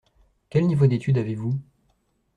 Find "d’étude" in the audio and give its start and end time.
0.87-1.19